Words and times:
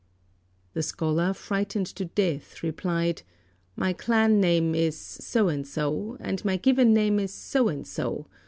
The 0.73 0.81
scholar, 0.81 1.31
frightened 1.31 1.85
to 1.85 2.05
death, 2.05 2.63
replied, 2.63 3.21
"My 3.75 3.93
clan 3.93 4.39
name 4.41 4.73
is 4.73 4.97
So 4.97 5.47
and 5.47 5.67
so, 5.67 6.17
and 6.19 6.43
my 6.43 6.57
given 6.57 6.91
name 6.91 7.19
is 7.19 7.31
So 7.31 7.67
and 7.67 7.85
so. 7.85 8.25